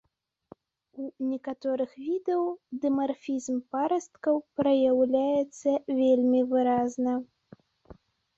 [1.01, 2.41] У некаторых відаў
[2.85, 7.13] дымарфізм парасткаў праяўляецца вельмі выразна.